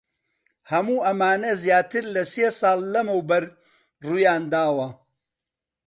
[0.71, 3.43] هەموو ئەمانە زیاتر لە سێ ساڵ لەمەوبەر
[4.05, 4.87] ڕوویان داوە.